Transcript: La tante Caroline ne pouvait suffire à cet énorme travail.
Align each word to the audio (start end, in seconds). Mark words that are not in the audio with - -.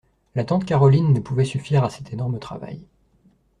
La 0.33 0.43
tante 0.43 0.65
Caroline 0.65 1.13
ne 1.13 1.19
pouvait 1.19 1.45
suffire 1.45 1.83
à 1.83 1.91
cet 1.91 2.11
énorme 2.11 2.39
travail. 2.39 2.81